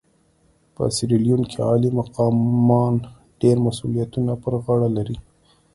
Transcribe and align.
په 0.75 0.83
سیریلیون 0.95 1.41
کې 1.49 1.57
عالي 1.67 1.89
مقامان 1.99 2.93
ډېر 3.41 3.55
مسوولیتونه 3.65 4.33
پر 4.43 4.53
غاړه 4.63 4.89
لري. 4.97 5.17